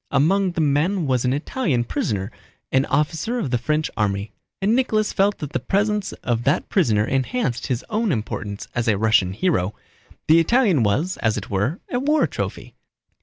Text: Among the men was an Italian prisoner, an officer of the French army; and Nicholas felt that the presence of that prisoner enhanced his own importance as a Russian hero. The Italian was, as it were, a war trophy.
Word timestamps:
Among 0.09 0.53
the 0.53 0.61
men 0.61 1.05
was 1.05 1.25
an 1.25 1.33
Italian 1.33 1.83
prisoner, 1.83 2.31
an 2.71 2.85
officer 2.87 3.37
of 3.37 3.51
the 3.51 3.59
French 3.59 3.87
army; 3.95 4.31
and 4.59 4.75
Nicholas 4.75 5.13
felt 5.13 5.37
that 5.37 5.53
the 5.53 5.59
presence 5.59 6.11
of 6.23 6.43
that 6.43 6.69
prisoner 6.69 7.05
enhanced 7.05 7.67
his 7.67 7.85
own 7.87 8.11
importance 8.11 8.67
as 8.73 8.87
a 8.87 8.97
Russian 8.97 9.31
hero. 9.33 9.75
The 10.27 10.39
Italian 10.39 10.81
was, 10.81 11.17
as 11.17 11.37
it 11.37 11.51
were, 11.51 11.81
a 11.91 11.99
war 11.99 12.25
trophy. 12.25 12.73